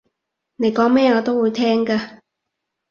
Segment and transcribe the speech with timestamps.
[0.55, 2.21] 你講咩我都會聽㗎